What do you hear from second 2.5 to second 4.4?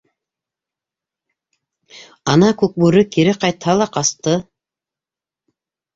Күкбүре кире ҡайтһа ла ҡасты.